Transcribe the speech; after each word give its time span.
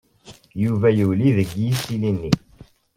Yuba 0.63 0.87
yuli 0.97 1.29
deg 1.37 1.49
yisili-nni. 1.61 2.31